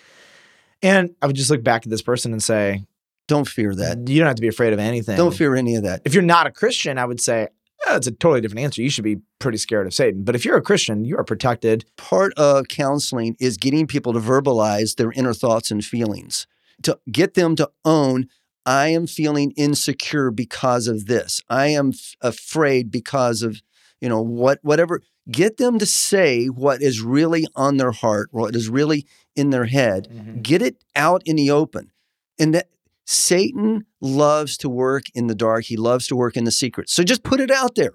And 0.82 1.16
I 1.22 1.28
would 1.28 1.36
just 1.36 1.52
look 1.52 1.64
back 1.64 1.86
at 1.86 1.92
this 1.92 2.02
person 2.02 2.32
and 2.32 2.42
say, 2.42 2.86
Don't 3.28 3.48
fear 3.48 3.76
that. 3.76 4.08
you 4.08 4.18
don't 4.18 4.28
have 4.28 4.38
to 4.38 4.42
be 4.42 4.48
afraid 4.48 4.74
of 4.74 4.80
anything. 4.80 5.16
Don't 5.16 5.36
fear 5.36 5.56
any 5.56 5.76
of 5.76 5.84
that. 5.84 6.02
If 6.06 6.16
you're 6.16 6.24
not 6.24 6.48
a 6.48 6.52
Christian, 6.52 6.98
I 6.98 7.06
would 7.06 7.22
say, 7.22 7.50
"Oh, 7.92 7.96
that's 7.96 8.08
a 8.08 8.12
totally 8.12 8.42
different 8.42 8.64
answer. 8.64 8.82
You 8.82 8.90
should 8.90 9.04
be 9.04 9.18
pretty 9.40 9.58
scared 9.58 9.86
of 9.86 9.94
Satan. 9.94 10.24
But 10.24 10.36
if 10.36 10.46
you're 10.46 10.58
a 10.58 10.62
Christian, 10.62 11.04
you 11.04 11.18
are 11.18 11.24
protected. 11.24 11.86
Part 11.98 12.34
of 12.38 12.68
counseling 12.68 13.36
is 13.40 13.58
getting 13.58 13.86
people 13.86 14.14
to 14.14 14.20
verbalize 14.20 14.96
their 14.96 15.12
inner 15.12 15.34
thoughts 15.34 15.72
and 15.72 15.84
feelings, 15.84 16.48
to 16.84 16.98
get 17.12 17.34
them 17.34 17.56
to 17.58 17.70
own, 17.84 18.28
I 18.66 18.88
am 18.90 19.08
feeling 19.08 19.52
insecure 19.52 20.32
because 20.32 20.88
of 20.88 21.08
this. 21.08 21.42
I 21.50 21.68
am 21.68 21.90
f- 21.90 22.16
afraid 22.22 22.92
because 22.92 23.42
of, 23.42 23.62
you 24.00 24.08
know, 24.10 24.22
what 24.22 24.60
whatever. 24.62 25.02
Get 25.30 25.58
them 25.58 25.78
to 25.80 25.86
say 25.86 26.48
what 26.48 26.82
is 26.82 27.02
really 27.02 27.46
on 27.56 27.78
their 27.78 27.92
heart, 27.92 28.30
what 28.32 28.56
is 28.56 28.70
really 28.70 29.06
in 29.36 29.50
their 29.50 29.66
head. 29.66 30.08
Mm-hmm. 30.12 30.42
Get 30.42 30.62
it 30.62 30.84
out 30.96 31.22
in 31.26 31.36
the 31.36 31.52
open. 31.52 31.92
And 32.40 32.56
that 32.56 32.70
Satan 33.12 33.86
loves 34.00 34.56
to 34.56 34.70
work 34.70 35.03
in 35.13 35.27
the 35.27 35.36
dark. 35.36 35.65
He 35.65 35.75
loves 35.75 36.08
to 36.08 36.15
work 36.15 36.38
in 36.38 36.46
the 36.46 36.51
secret. 36.51 36.89
So 36.89 37.03
just 37.03 37.24
put 37.24 37.41
it 37.41 37.51
out 37.51 37.75
there. 37.75 37.91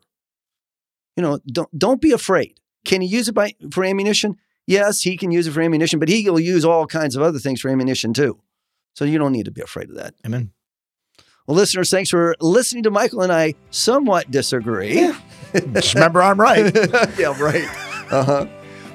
You 1.16 1.22
know, 1.22 1.38
don't 1.50 1.70
don't 1.78 2.02
be 2.02 2.12
afraid. 2.12 2.60
Can 2.84 3.00
he 3.00 3.08
use 3.08 3.26
it 3.26 3.34
by 3.34 3.54
for 3.72 3.82
ammunition? 3.82 4.36
Yes, 4.66 5.00
he 5.00 5.16
can 5.16 5.30
use 5.30 5.46
it 5.46 5.52
for 5.52 5.62
ammunition, 5.62 5.98
but 5.98 6.10
he 6.10 6.28
will 6.28 6.38
use 6.38 6.66
all 6.66 6.86
kinds 6.86 7.16
of 7.16 7.22
other 7.22 7.38
things 7.38 7.62
for 7.62 7.70
ammunition 7.70 8.12
too. 8.12 8.40
So 8.94 9.06
you 9.06 9.16
don't 9.16 9.32
need 9.32 9.46
to 9.46 9.50
be 9.50 9.62
afraid 9.62 9.88
of 9.88 9.96
that. 9.96 10.12
Amen. 10.26 10.52
Well, 11.46 11.56
listeners, 11.56 11.90
thanks 11.90 12.10
for 12.10 12.36
listening 12.38 12.82
to 12.82 12.90
Michael 12.90 13.22
and 13.22 13.32
I 13.32 13.54
somewhat 13.70 14.30
disagree. 14.30 15.10
Just 15.72 15.94
remember, 15.94 16.22
I'm 16.22 16.38
right. 16.38 16.74
yeah, 17.18 17.40
right. 17.40 17.64
Uh-huh. 18.12 18.46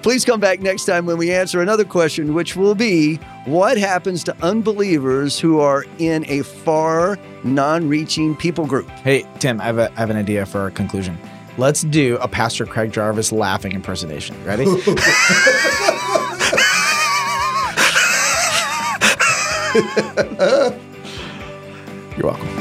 Please 0.02 0.26
come 0.26 0.40
back 0.40 0.62
next 0.62 0.86
time 0.86 1.06
when 1.06 1.18
we 1.18 1.32
answer 1.32 1.62
another 1.62 1.86
question, 1.86 2.34
which 2.34 2.56
will 2.56 2.74
be 2.74 3.18
what 3.46 3.78
happens 3.78 4.24
to 4.24 4.36
unbelievers 4.42 5.40
who 5.40 5.60
are 5.60 5.86
in 6.00 6.26
a 6.28 6.42
far, 6.42 7.20
non 7.44 7.88
reaching 7.88 8.36
people 8.36 8.66
group? 8.66 8.90
Hey, 8.90 9.26
Tim, 9.40 9.62
I 9.62 9.66
have, 9.66 9.78
a, 9.78 9.92
I 9.92 10.00
have 10.00 10.10
an 10.10 10.18
idea 10.18 10.46
for 10.46 10.60
our 10.60 10.72
conclusion. 10.72 11.18
Let's 11.58 11.84
do 11.84 12.18
a 12.18 12.28
Pastor 12.28 12.66
Craig 12.66 12.92
Jarvis 12.92 13.32
laughing 13.32 13.74
impersonation. 13.74 14.36
Ready? 14.44 14.64
You're 22.18 22.28
welcome. 22.28 22.61